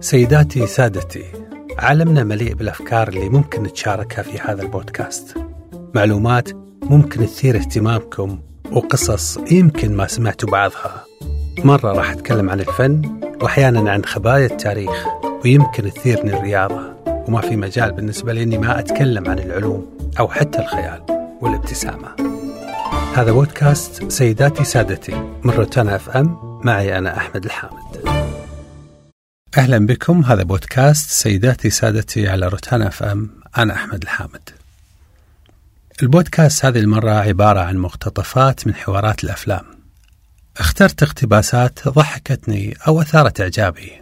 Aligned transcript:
سيداتي 0.00 0.66
سادتي 0.66 1.24
عالمنا 1.78 2.24
مليء 2.24 2.54
بالأفكار 2.54 3.08
اللي 3.08 3.28
ممكن 3.28 3.62
نتشاركها 3.62 4.22
في 4.22 4.38
هذا 4.38 4.62
البودكاست. 4.62 5.34
معلومات 5.94 6.48
ممكن 6.82 7.20
تثير 7.20 7.56
اهتمامكم 7.56 8.40
وقصص 8.72 9.38
يمكن 9.50 9.96
ما 9.96 10.06
سمعتوا 10.06 10.50
بعضها. 10.50 11.04
مرة 11.64 11.92
راح 11.92 12.10
أتكلم 12.10 12.50
عن 12.50 12.60
الفن 12.60 13.20
وأحيانا 13.42 13.90
عن 13.90 14.04
خبايا 14.04 14.46
التاريخ 14.46 15.06
ويمكن 15.44 15.82
تثيرني 15.82 16.36
الرياضة. 16.36 16.92
وما 17.06 17.40
في 17.40 17.56
مجال 17.56 17.92
بالنسبة 17.92 18.32
لي 18.32 18.42
إني 18.42 18.58
ما 18.58 18.78
أتكلم 18.78 19.30
عن 19.30 19.38
العلوم 19.38 19.86
أو 20.20 20.28
حتى 20.28 20.58
الخيال 20.58 21.02
والابتسامة. 21.40 22.08
هذا 23.14 23.32
بودكاست 23.32 24.12
سيداتي 24.12 24.64
سادتي 24.64 25.14
من 25.44 25.50
روتانا 25.50 25.96
أف 25.96 26.10
أم. 26.10 26.60
معي 26.64 26.98
أنا 26.98 27.16
أحمد 27.16 27.44
الحامد. 27.44 28.31
أهلا 29.58 29.86
بكم. 29.86 30.24
هذا 30.24 30.42
بودكاست 30.42 31.10
سيداتي 31.10 31.70
سادتي 31.70 32.28
على 32.28 32.48
روتانا 32.48 32.88
أف 32.88 33.02
أم. 33.02 33.30
أنا 33.58 33.74
أحمد 33.74 34.02
الحامد. 34.02 34.50
البودكاست 36.02 36.64
هذه 36.64 36.78
المرة 36.78 37.10
عبارة 37.10 37.60
عن 37.60 37.76
مقتطفات 37.76 38.66
من 38.66 38.74
حوارات 38.74 39.24
الأفلام. 39.24 39.64
اخترت 40.56 41.02
اقتباسات 41.02 41.88
ضحكتني 41.88 42.76
أو 42.88 43.02
أثارت 43.02 43.40
إعجابي. 43.40 43.92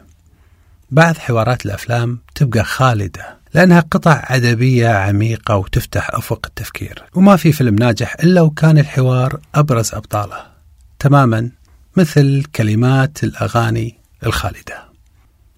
بعض 0.91 1.16
حوارات 1.19 1.67
الأفلام 1.67 2.19
تبقى 2.34 2.64
خالدة 2.64 3.39
لأنها 3.55 3.80
قطع 3.80 4.25
أدبية 4.27 4.89
عميقة 4.89 5.56
وتفتح 5.56 6.11
أفق 6.14 6.47
التفكير. 6.47 7.05
وما 7.14 7.37
في 7.37 7.53
فيلم 7.53 7.75
ناجح 7.75 8.17
إلا 8.23 8.41
وكان 8.41 8.78
الحوار 8.78 9.41
أبرز 9.55 9.95
أبطاله. 9.95 10.47
تماما 10.98 11.51
مثل 11.97 12.45
كلمات 12.55 13.25
الأغاني 13.25 13.98
الخالدة. 14.27 14.90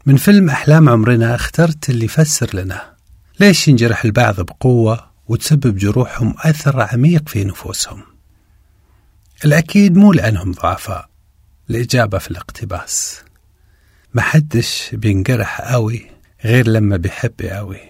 من 0.06 0.16
فيلم 0.16 0.50
أحلام 0.50 0.88
عمرنا 0.88 1.34
اخترت 1.34 1.90
اللي 1.90 2.04
يفسر 2.04 2.56
لنا 2.56 2.92
ليش 3.40 3.68
ينجرح 3.68 4.04
البعض 4.04 4.40
بقوة 4.40 5.10
وتسبب 5.28 5.76
جروحهم 5.76 6.34
أثر 6.38 6.88
عميق 6.92 7.28
في 7.28 7.44
نفوسهم. 7.44 8.02
الأكيد 9.44 9.96
مو 9.96 10.12
لأنهم 10.12 10.52
ضعفاء 10.52 11.08
الإجابة 11.70 12.18
في 12.18 12.30
الاقتباس. 12.30 13.20
محدش 14.14 14.90
بينجرح 14.92 15.60
قوي 15.60 16.06
غير 16.44 16.68
لما 16.68 16.96
بيحب 16.96 17.42
قوي. 17.42 17.80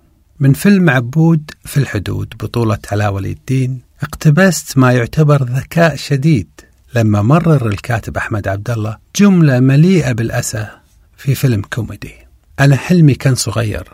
من 0.40 0.52
فيلم 0.52 0.90
عبود 0.90 1.50
في 1.64 1.76
الحدود 1.76 2.34
بطولة 2.40 2.78
علاء 2.92 3.12
ولي 3.12 3.32
الدين 3.32 3.80
اقتبست 4.02 4.78
ما 4.78 4.92
يعتبر 4.92 5.42
ذكاء 5.42 5.96
شديد 5.96 6.48
لما 6.94 7.22
مرر 7.22 7.68
الكاتب 7.68 8.16
أحمد 8.16 8.48
عبد 8.48 8.70
الله 8.70 8.98
جملة 9.16 9.60
مليئة 9.60 10.12
بالأسى 10.12 10.81
في 11.22 11.34
فيلم 11.34 11.62
كوميدي. 11.62 12.14
أنا 12.60 12.76
حلمي 12.76 13.14
كان 13.14 13.34
صغير 13.34 13.88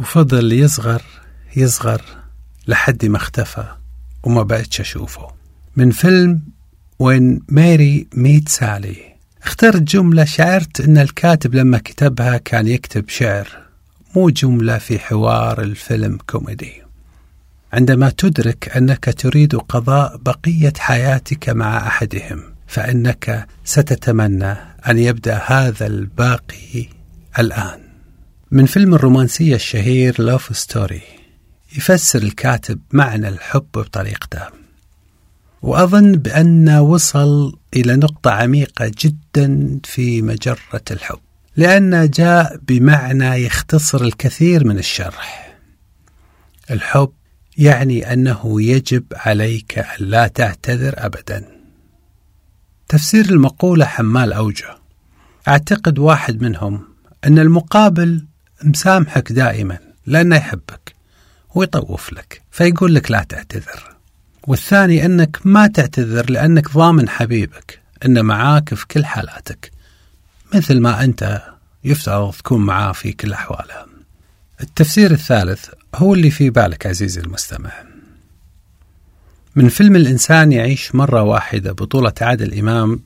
وفضل 0.00 0.52
يصغر 0.52 1.02
يصغر 1.56 2.02
لحد 2.68 3.06
ما 3.06 3.16
اختفى 3.16 3.64
وما 4.22 4.42
بقتش 4.42 4.80
أشوفه. 4.80 5.28
من 5.76 5.90
فيلم 5.90 6.42
When 6.98 7.40
Harry 7.48 8.06
Met 8.14 8.48
Sally. 8.48 8.96
اخترت 9.42 9.82
جملة 9.82 10.24
شعرت 10.24 10.80
أن 10.80 10.98
الكاتب 10.98 11.54
لما 11.54 11.78
كتبها 11.78 12.36
كان 12.36 12.66
يكتب 12.66 13.08
شعر 13.08 13.48
مو 14.16 14.30
جملة 14.30 14.78
في 14.78 14.98
حوار 14.98 15.62
الفيلم 15.62 16.18
كوميدي. 16.26 16.82
عندما 17.72 18.10
تدرك 18.10 18.76
أنك 18.76 19.14
تريد 19.18 19.56
قضاء 19.56 20.16
بقية 20.16 20.72
حياتك 20.78 21.48
مع 21.48 21.86
أحدهم 21.86 22.55
فإنك 22.66 23.46
ستتمنى 23.64 24.52
أن 24.88 24.98
يبدأ 24.98 25.42
هذا 25.46 25.86
الباقي 25.86 26.88
الآن. 27.38 27.80
من 28.50 28.66
فيلم 28.66 28.94
الرومانسية 28.94 29.54
الشهير 29.54 30.22
لوف 30.22 30.56
ستوري 30.56 31.02
يفسر 31.76 32.22
الكاتب 32.22 32.80
معنى 32.92 33.28
الحب 33.28 33.66
بطريقته 33.74 34.42
وأظن 35.62 36.12
بأنه 36.12 36.80
وصل 36.80 37.58
إلى 37.76 37.96
نقطة 37.96 38.30
عميقة 38.30 38.92
جدا 38.98 39.80
في 39.84 40.22
مجرة 40.22 40.82
الحب 40.90 41.18
لأنه 41.56 42.04
جاء 42.04 42.56
بمعنى 42.62 43.44
يختصر 43.44 44.00
الكثير 44.00 44.66
من 44.66 44.78
الشرح. 44.78 45.56
الحب 46.70 47.12
يعني 47.58 48.12
أنه 48.12 48.62
يجب 48.62 49.04
عليك 49.12 49.78
أن 49.78 50.06
لا 50.06 50.28
تعتذر 50.28 50.94
أبدا. 50.96 51.55
تفسير 52.88 53.24
المقولة 53.24 53.84
حمال 53.84 54.32
أوجه. 54.32 54.76
أعتقد 55.48 55.98
واحد 55.98 56.42
منهم 56.42 56.84
أن 57.24 57.38
المقابل 57.38 58.24
مسامحك 58.64 59.32
دائما 59.32 59.78
لأنه 60.06 60.36
يحبك 60.36 60.94
ويطوف 61.54 62.12
لك 62.12 62.42
فيقول 62.50 62.94
لك 62.94 63.10
لا 63.10 63.22
تعتذر. 63.22 63.96
والثاني 64.46 65.06
أنك 65.06 65.38
ما 65.44 65.66
تعتذر 65.66 66.30
لأنك 66.30 66.72
ضامن 66.72 67.08
حبيبك 67.08 67.80
أنه 68.04 68.22
معاك 68.22 68.74
في 68.74 68.86
كل 68.86 69.04
حالاتك 69.04 69.70
مثل 70.54 70.80
ما 70.80 71.04
أنت 71.04 71.42
يفترض 71.84 72.34
تكون 72.34 72.66
معاه 72.66 72.92
في 72.92 73.12
كل 73.12 73.32
أحواله 73.32 73.86
التفسير 74.60 75.10
الثالث 75.10 75.68
هو 75.94 76.14
اللي 76.14 76.30
في 76.30 76.50
بالك 76.50 76.86
عزيزي 76.86 77.20
المستمع. 77.20 77.85
من 79.56 79.68
فيلم 79.68 79.96
الإنسان 79.96 80.52
يعيش 80.52 80.94
مرة 80.94 81.22
واحدة 81.22 81.72
بطولة 81.72 82.12
عادل 82.20 82.58
إمام 82.58 83.00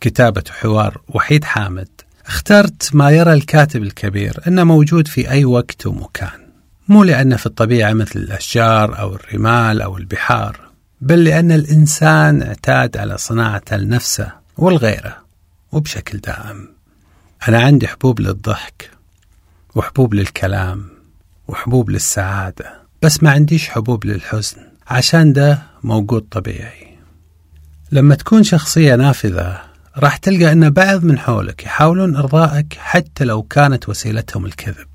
كتابة 0.00 0.42
حوار 0.50 1.00
وحيد 1.08 1.44
حامد. 1.44 1.88
اخترت 2.26 2.94
ما 2.94 3.10
يرى 3.10 3.32
الكاتب 3.32 3.82
الكبير 3.82 4.40
أنه 4.48 4.64
موجود 4.64 5.08
في 5.08 5.30
أي 5.30 5.44
وقت 5.44 5.86
ومكان. 5.86 6.46
مو 6.88 7.04
لأنه 7.04 7.36
في 7.36 7.46
الطبيعة 7.46 7.92
مثل 7.92 8.20
الأشجار 8.20 8.98
أو 8.98 9.14
الرمال 9.14 9.82
أو 9.82 9.98
البحار 9.98 10.60
بل 11.00 11.24
لأن 11.24 11.52
الإنسان 11.52 12.42
اعتاد 12.42 12.96
على 12.96 13.18
صناعته 13.18 13.76
لنفسه 13.76 14.32
والغيره 14.56 15.16
وبشكل 15.72 16.18
دائم. 16.18 16.68
أنا 17.48 17.60
عندي 17.60 17.88
حبوب 17.88 18.20
للضحك 18.20 18.90
وحبوب 19.74 20.14
للكلام 20.14 20.84
وحبوب 21.48 21.90
للسعادة 21.90 22.74
بس 23.02 23.22
ما 23.22 23.30
عنديش 23.30 23.68
حبوب 23.68 24.04
للحزن. 24.04 24.56
عشان 24.88 25.32
ده 25.32 25.62
موجود 25.86 26.22
طبيعي. 26.30 26.96
لما 27.92 28.14
تكون 28.14 28.42
شخصية 28.42 28.94
نافذة 28.94 29.60
راح 29.96 30.16
تلقى 30.16 30.52
أن 30.52 30.70
بعض 30.70 31.04
من 31.04 31.18
حولك 31.18 31.64
يحاولون 31.64 32.16
إرضائك 32.16 32.74
حتى 32.78 33.24
لو 33.24 33.42
كانت 33.42 33.88
وسيلتهم 33.88 34.46
الكذب. 34.46 34.86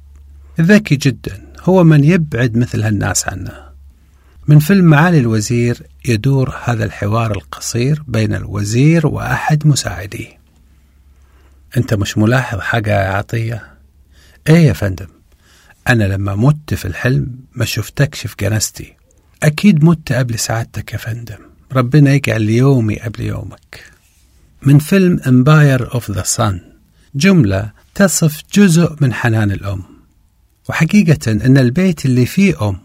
الذكي 0.60 0.96
جدا 0.96 1.42
هو 1.62 1.84
من 1.84 2.04
يبعد 2.04 2.58
مثل 2.58 2.84
هالناس 2.84 3.28
عنه. 3.28 3.72
من 4.48 4.60
فيلم 4.60 4.86
معالي 4.86 5.20
الوزير 5.20 5.84
يدور 6.06 6.56
هذا 6.64 6.86
الحوار 6.86 7.32
القصير 7.32 8.04
بين 8.08 8.34
الوزير 8.36 9.08
وأحد 9.08 9.68
مساعديه. 9.68 10.40
أنت 11.78 11.94
مش 11.94 12.18
ملاحظ 12.18 12.60
حاجة 12.60 12.92
يا 12.92 13.14
عطية؟ 13.14 13.64
إيه 14.50 14.68
يا 14.68 14.74
فندم 14.74 15.08
أنا 15.90 16.04
لما 16.04 16.36
مت 16.36 16.74
في 16.74 16.86
الحلم 16.86 17.40
ما 17.56 17.66
شفتكش 17.66 18.28
في 18.28 18.36
جنازتي. 18.40 19.01
أكيد 19.44 19.84
مت 19.84 20.14
قبل 20.14 20.40
سعادتك 20.40 20.94
يا 20.94 20.98
فندم. 20.98 21.38
ربنا 21.74 22.14
يجعل 22.14 22.50
يومي 22.50 23.00
قبل 23.00 23.22
يومك. 23.22 23.84
من 24.62 24.80
فيلم 24.80 25.20
Empire 25.28 25.94
of 25.94 26.12
the 26.12 26.24
Sun. 26.24 26.56
جملة 27.16 27.72
تصف 27.96 28.42
جزء 28.54 28.96
من 29.02 29.14
حنان 29.14 29.52
الأم. 29.52 29.84
وحقيقة 30.70 31.32
أن 31.32 31.58
البيت 31.58 32.06
اللي 32.06 32.26
فيه 32.26 32.70
أم 32.70 32.78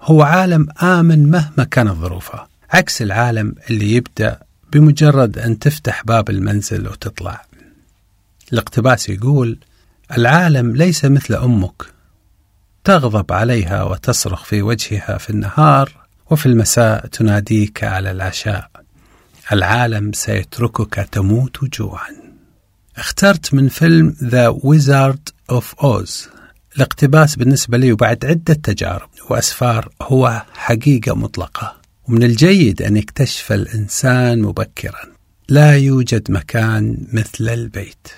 هو 0.00 0.22
عالم 0.22 0.66
آمن 0.82 1.30
مهما 1.30 1.64
كانت 1.64 1.90
ظروفه. 1.90 2.46
عكس 2.70 3.02
العالم 3.02 3.54
اللي 3.70 3.92
يبدأ 3.92 4.38
بمجرد 4.72 5.38
أن 5.38 5.58
تفتح 5.58 6.04
باب 6.04 6.30
المنزل 6.30 6.88
وتطلع. 6.88 7.44
الاقتباس 8.52 9.08
يقول 9.08 9.58
العالم 10.16 10.76
ليس 10.76 11.04
مثل 11.04 11.34
أمك. 11.34 11.99
تغضب 12.84 13.32
عليها 13.32 13.82
وتصرخ 13.82 14.44
في 14.44 14.62
وجهها 14.62 15.18
في 15.18 15.30
النهار 15.30 15.92
وفي 16.30 16.46
المساء 16.46 17.06
تناديك 17.06 17.84
على 17.84 18.10
العشاء. 18.10 18.70
العالم 19.52 20.12
سيتركك 20.12 21.08
تموت 21.12 21.64
جوعا. 21.64 22.10
اخترت 22.96 23.54
من 23.54 23.68
فيلم 23.68 24.16
The 24.20 24.60
Wizard 24.60 25.54
of 25.56 25.64
Oz. 25.84 26.28
الاقتباس 26.76 27.36
بالنسبة 27.36 27.78
لي 27.78 27.92
وبعد 27.92 28.24
عدة 28.24 28.54
تجارب 28.54 29.08
وأسفار 29.30 29.88
هو 30.02 30.42
حقيقة 30.54 31.14
مطلقة. 31.14 31.76
ومن 32.08 32.22
الجيد 32.22 32.82
أن 32.82 32.96
يكتشف 32.96 33.52
الإنسان 33.52 34.42
مبكرا. 34.42 35.02
لا 35.48 35.76
يوجد 35.76 36.30
مكان 36.30 37.06
مثل 37.12 37.48
البيت. 37.48 38.08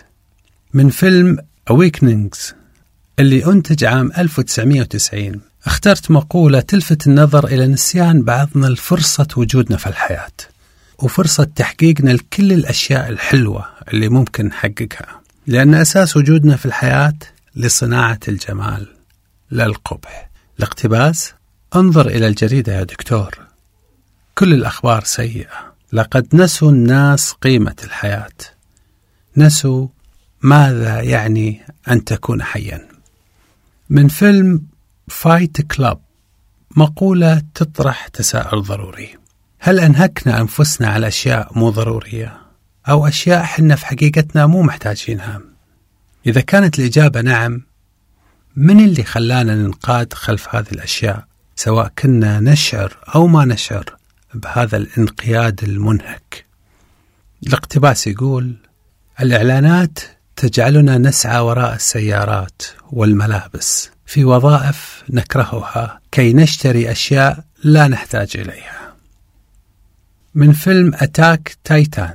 من 0.74 0.88
فيلم 0.90 1.38
Awakenings 1.70 2.61
اللي 3.18 3.46
أنتج 3.46 3.84
عام 3.84 4.12
1990 4.18 5.40
اخترت 5.66 6.10
مقولة 6.10 6.60
تلفت 6.60 7.06
النظر 7.06 7.46
إلى 7.46 7.66
نسيان 7.66 8.22
بعضنا 8.22 8.66
الفرصة 8.66 9.28
وجودنا 9.36 9.76
في 9.76 9.86
الحياة 9.86 10.32
وفرصة 10.98 11.44
تحقيقنا 11.44 12.10
لكل 12.10 12.52
الأشياء 12.52 13.08
الحلوة 13.08 13.66
اللي 13.92 14.08
ممكن 14.08 14.46
نحققها 14.46 15.20
لأن 15.46 15.74
أساس 15.74 16.16
وجودنا 16.16 16.56
في 16.56 16.66
الحياة 16.66 17.14
لصناعة 17.56 18.20
الجمال 18.28 18.86
لا 19.50 19.66
القبح. 19.66 20.30
الاقتباس؟ 20.58 21.32
انظر 21.76 22.06
إلى 22.06 22.26
الجريدة 22.26 22.72
يا 22.72 22.82
دكتور. 22.82 23.38
كل 24.34 24.52
الأخبار 24.52 25.04
سيئة. 25.04 25.72
لقد 25.92 26.26
نسوا 26.34 26.70
الناس 26.70 27.32
قيمة 27.32 27.76
الحياة. 27.84 28.32
نسوا 29.36 29.88
ماذا 30.42 31.00
يعني 31.00 31.60
أن 31.88 32.04
تكون 32.04 32.42
حيا. 32.42 32.91
من 33.92 34.08
فيلم 34.08 34.66
فايت 35.08 35.60
كلاب 35.60 36.00
مقولة 36.76 37.42
تطرح 37.54 38.08
تساؤل 38.08 38.62
ضروري. 38.62 39.14
هل 39.58 39.80
أنهكنا 39.80 40.40
أنفسنا 40.40 40.88
على 40.88 41.08
أشياء 41.08 41.58
مو 41.58 41.70
ضرورية؟ 41.70 42.40
أو 42.88 43.08
أشياء 43.08 43.42
حنا 43.42 43.76
في 43.76 43.86
حقيقتنا 43.86 44.46
مو 44.46 44.62
محتاجينها؟ 44.62 45.40
إذا 46.26 46.40
كانت 46.40 46.78
الإجابة 46.78 47.20
نعم 47.20 47.62
من 48.56 48.84
اللي 48.84 49.04
خلانا 49.04 49.54
ننقاد 49.54 50.12
خلف 50.12 50.54
هذه 50.54 50.72
الأشياء؟ 50.72 51.24
سواء 51.56 51.92
كنا 51.98 52.40
نشعر 52.40 52.96
أو 53.14 53.26
ما 53.26 53.44
نشعر 53.44 53.84
بهذا 54.34 54.76
الانقياد 54.76 55.64
المنهك. 55.64 56.44
الاقتباس 57.46 58.06
يقول 58.06 58.56
الإعلانات 59.20 59.98
تجعلنا 60.42 60.98
نسعى 60.98 61.40
وراء 61.40 61.74
السيارات 61.74 62.62
والملابس 62.92 63.90
في 64.06 64.24
وظائف 64.24 65.02
نكرهها 65.10 66.00
كي 66.12 66.32
نشتري 66.32 66.90
أشياء 66.90 67.44
لا 67.64 67.88
نحتاج 67.88 68.30
إليها. 68.34 68.94
من 70.34 70.52
فيلم 70.52 70.92
أتاك 70.94 71.56
تايتان 71.64 72.14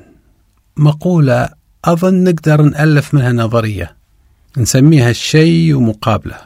مقولة 0.77 1.49
أظن 1.85 2.23
نقدر 2.23 2.61
نألف 2.61 3.13
منها 3.13 3.31
نظرية 3.31 3.95
نسميها 4.57 5.09
الشيء 5.09 5.75
ومقابلة. 5.75 6.37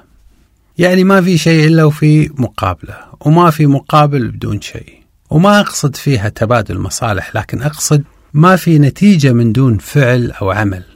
يعني 0.78 1.04
ما 1.04 1.22
في 1.22 1.38
شيء 1.38 1.68
إلا 1.68 1.84
وفي 1.84 2.30
مقابلة 2.38 2.98
وما 3.20 3.50
في 3.50 3.66
مقابل 3.66 4.28
بدون 4.28 4.62
شيء. 4.62 5.02
وما 5.30 5.60
أقصد 5.60 5.96
فيها 5.96 6.30
تبادل 6.30 6.78
مصالح 6.78 7.36
لكن 7.36 7.62
أقصد 7.62 8.04
ما 8.34 8.56
في 8.56 8.80
نتيجة 8.80 9.34
من 9.34 9.52
دون 9.52 9.78
فعل 9.78 10.32
أو 10.32 10.52
عمل. 10.52 10.91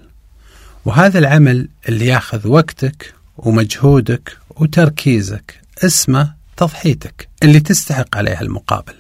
وهذا 0.85 1.19
العمل 1.19 1.67
اللي 1.89 2.05
ياخذ 2.05 2.47
وقتك 2.47 3.13
ومجهودك 3.37 4.37
وتركيزك 4.49 5.61
اسمه 5.85 6.33
تضحيتك 6.57 7.27
اللي 7.43 7.59
تستحق 7.59 8.17
عليها 8.17 8.41
المقابل. 8.41 8.93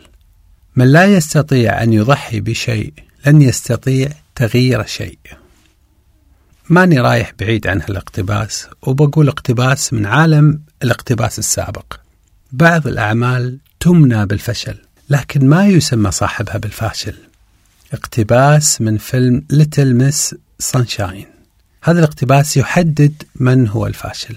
من 0.75 0.91
لا 0.91 1.05
يستطيع 1.05 1.83
أن 1.83 1.93
يضحي 1.93 2.39
بشيء 2.39 2.93
لن 3.25 3.41
يستطيع 3.41 4.09
تغيير 4.35 4.85
شيء. 4.85 5.19
ماني 6.69 6.99
رايح 6.99 7.33
بعيد 7.39 7.67
عن 7.67 7.81
هالاقتباس 7.81 8.67
وبقول 8.81 9.27
اقتباس 9.27 9.93
من 9.93 10.05
عالم 10.05 10.61
الاقتباس 10.83 11.39
السابق. 11.39 11.99
بعض 12.51 12.87
الأعمال 12.87 13.57
تمنى 13.79 14.25
بالفشل 14.25 14.77
لكن 15.09 15.49
ما 15.49 15.67
يسمى 15.67 16.11
صاحبها 16.11 16.57
بالفاشل. 16.57 17.15
اقتباس 17.93 18.81
من 18.81 18.97
فيلم 18.97 19.43
Little 19.49 19.95
Miss 19.95 20.35
Sunshine 20.59 21.34
هذا 21.87 21.99
الاقتباس 21.99 22.57
يحدد 22.57 23.23
من 23.35 23.67
هو 23.67 23.87
الفاشل. 23.87 24.35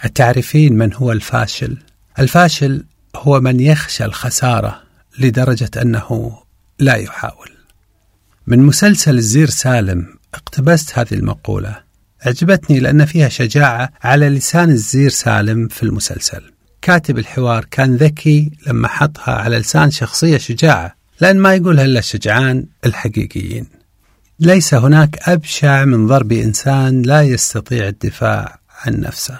أتعرفين 0.00 0.72
من 0.72 0.94
هو 0.94 1.12
الفاشل؟ 1.12 1.76
الفاشل 2.18 2.84
هو 3.16 3.40
من 3.40 3.60
يخشى 3.60 4.04
الخسارة 4.04 4.82
لدرجة 5.18 5.70
أنه 5.82 6.38
لا 6.78 6.94
يحاول. 6.94 7.50
من 8.46 8.58
مسلسل 8.58 9.18
الزير 9.18 9.50
سالم 9.50 10.06
اقتبست 10.34 10.98
هذه 10.98 11.14
المقولة. 11.14 11.80
عجبتني 12.22 12.80
لأن 12.80 13.04
فيها 13.04 13.28
شجاعة 13.28 13.92
على 14.02 14.28
لسان 14.28 14.70
الزير 14.70 15.10
سالم 15.10 15.68
في 15.68 15.82
المسلسل. 15.82 16.42
كاتب 16.82 17.18
الحوار 17.18 17.64
كان 17.64 17.96
ذكي 17.96 18.50
لما 18.66 18.88
حطها 18.88 19.34
على 19.34 19.58
لسان 19.58 19.90
شخصية 19.90 20.38
شجاعة 20.38 20.94
لأن 21.20 21.38
ما 21.38 21.54
يقولها 21.54 21.84
إلا 21.84 21.98
الشجعان 21.98 22.64
الحقيقيين. 22.86 23.77
ليس 24.40 24.74
هناك 24.74 25.28
أبشع 25.28 25.84
من 25.84 26.06
ضرب 26.06 26.32
إنسان 26.32 27.02
لا 27.02 27.22
يستطيع 27.22 27.88
الدفاع 27.88 28.58
عن 28.84 29.00
نفسه. 29.00 29.38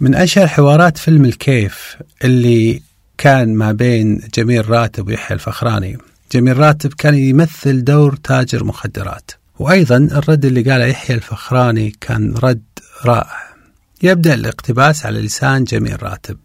من 0.00 0.14
أشهر 0.14 0.46
حوارات 0.46 0.98
فيلم 0.98 1.24
الكيف 1.24 1.96
اللي 2.24 2.82
كان 3.18 3.54
ما 3.54 3.72
بين 3.72 4.28
جميل 4.34 4.70
راتب 4.70 5.08
ويحيى 5.08 5.34
الفخراني. 5.34 5.98
جميل 6.32 6.56
راتب 6.56 6.92
كان 6.94 7.14
يمثل 7.14 7.84
دور 7.84 8.16
تاجر 8.16 8.64
مخدرات 8.64 9.30
وأيضا 9.58 9.96
الرد 9.96 10.44
اللي 10.44 10.62
قاله 10.62 10.84
يحيى 10.84 11.16
الفخراني 11.16 11.92
كان 12.00 12.34
رد 12.42 12.62
رائع. 13.04 13.54
يبدأ 14.02 14.34
الاقتباس 14.34 15.06
على 15.06 15.20
لسان 15.20 15.64
جميل 15.64 16.02
راتب. 16.02 16.38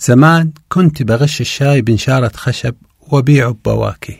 زمان 0.00 0.52
كنت 0.68 1.02
بغش 1.02 1.40
الشاي 1.40 1.82
بنشارة 1.82 2.32
خشب 2.34 2.74
وبيعه 3.00 3.56
بواكي 3.64 4.18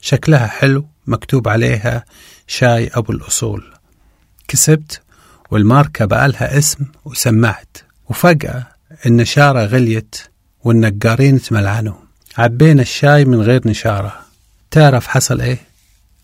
شكلها 0.00 0.46
حلو 0.46 0.86
مكتوب 1.08 1.48
عليها 1.48 2.04
شاي 2.46 2.90
أبو 2.94 3.12
الأصول. 3.12 3.64
كسبت 4.48 5.00
والماركة 5.50 6.04
بقالها 6.04 6.58
اسم 6.58 6.84
وسمعت 7.04 7.76
وفجأة 8.08 8.66
النشارة 9.06 9.64
غليت 9.64 10.16
والنقارين 10.64 11.42
تملعنوا. 11.42 11.94
عبينا 12.38 12.82
الشاي 12.82 13.24
من 13.24 13.40
غير 13.40 13.68
نشارة. 13.68 14.20
تعرف 14.70 15.06
حصل 15.06 15.40
إيه؟ 15.40 15.58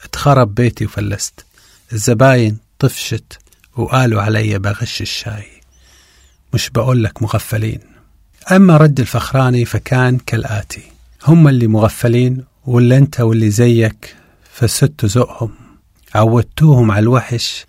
اتخرب 0.04 0.54
بيتي 0.54 0.84
وفلست. 0.84 1.44
الزباين 1.92 2.58
طفشت 2.78 3.38
وقالوا 3.76 4.22
علي 4.22 4.58
بغش 4.58 5.02
الشاي. 5.02 5.46
مش 6.54 6.70
بقول 6.70 7.04
لك 7.04 7.22
مغفلين. 7.22 7.80
أما 8.52 8.76
رد 8.76 9.00
الفخراني 9.00 9.64
فكان 9.64 10.18
كالآتي. 10.18 10.82
هم 11.26 11.48
اللي 11.48 11.66
مغفلين 11.66 12.44
واللي 12.66 12.96
أنت 12.96 13.20
واللي 13.20 13.50
زيك 13.50 14.16
فست 14.54 15.04
ذوقهم 15.04 15.50
عودتوهم 16.14 16.90
على 16.90 17.02
الوحش 17.02 17.66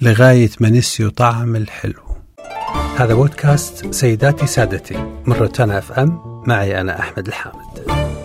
لغاية 0.00 0.50
ما 0.60 0.70
نسيوا 0.70 1.10
طعم 1.10 1.56
الحلو. 1.56 2.02
هذا 2.96 3.14
بودكاست 3.14 3.94
سيداتي 3.94 4.46
سادتي 4.46 4.96
من 5.26 5.32
روتانا 5.32 5.78
أف 5.78 5.92
أم 5.92 6.42
معي 6.46 6.80
أنا 6.80 7.00
أحمد 7.00 7.26
الحامد. 7.26 8.17